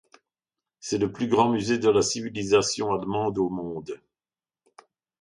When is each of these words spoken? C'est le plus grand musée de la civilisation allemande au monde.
C'est 0.79 0.97
le 0.97 1.11
plus 1.11 1.27
grand 1.27 1.51
musée 1.51 1.77
de 1.77 1.87
la 1.87 2.01
civilisation 2.01 2.91
allemande 2.91 3.37
au 3.37 3.49
monde. 3.49 4.01